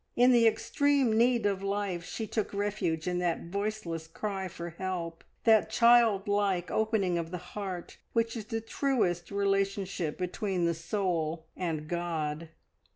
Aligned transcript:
In 0.15 0.31
the 0.31 0.47
extreme 0.47 1.15
need 1.15 1.45
of 1.45 1.61
life 1.61 2.03
she 2.03 2.25
took 2.25 2.55
refuge 2.55 3.07
in 3.07 3.19
that 3.19 3.51
voiceless 3.51 4.07
cry 4.07 4.47
for 4.47 4.71
help, 4.71 5.23
that 5.43 5.69
child 5.69 6.27
like 6.27 6.71
opening 6.71 7.19
of 7.19 7.29
the 7.29 7.37
heart 7.53 7.97
which 8.11 8.35
is 8.35 8.45
the 8.45 8.61
truest 8.61 9.29
relationship 9.29 10.17
between 10.17 10.65
the 10.65 10.73
soul 10.73 11.45
and 11.55 11.87
God. 11.87 12.49